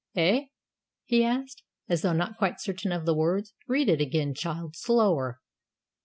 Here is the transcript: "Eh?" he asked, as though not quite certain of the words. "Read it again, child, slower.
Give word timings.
"Eh?" 0.15 0.45
he 1.05 1.23
asked, 1.23 1.61
as 1.87 2.01
though 2.01 2.11
not 2.11 2.35
quite 2.35 2.59
certain 2.59 2.91
of 2.91 3.05
the 3.05 3.13
words. 3.13 3.53
"Read 3.67 3.87
it 3.87 4.01
again, 4.01 4.33
child, 4.33 4.75
slower. 4.75 5.39